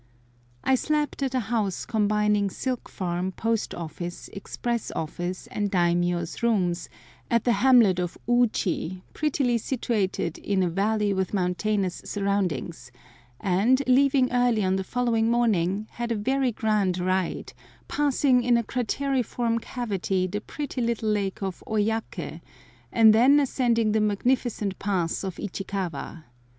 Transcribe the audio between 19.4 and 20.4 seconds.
cavity